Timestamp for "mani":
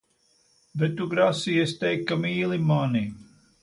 2.75-3.09